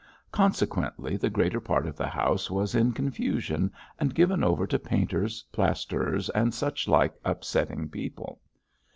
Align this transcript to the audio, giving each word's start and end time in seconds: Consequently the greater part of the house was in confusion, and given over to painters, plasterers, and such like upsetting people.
Consequently 0.31 1.15
the 1.15 1.29
greater 1.29 1.59
part 1.59 1.85
of 1.85 1.95
the 1.95 2.07
house 2.07 2.49
was 2.49 2.73
in 2.73 2.91
confusion, 2.91 3.71
and 3.99 4.15
given 4.15 4.43
over 4.43 4.65
to 4.65 4.79
painters, 4.79 5.43
plasterers, 5.51 6.27
and 6.31 6.55
such 6.55 6.87
like 6.87 7.13
upsetting 7.23 7.87
people. 7.87 8.39